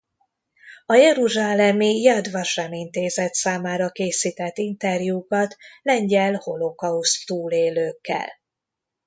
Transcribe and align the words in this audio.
A 0.85 0.93
jeruzsálemi 0.95 2.01
Jad 2.01 2.31
Vasem 2.31 2.73
Intézet 2.73 3.33
számára 3.33 3.89
készített 3.89 4.57
interjúkat 4.57 5.57
lengyel 5.81 6.33
holokauszt-túlélőkkel. 6.33 8.29